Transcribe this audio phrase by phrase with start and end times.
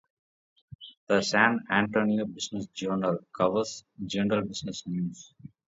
[1.09, 5.31] The "San Antonio Business Journal" covers general business news.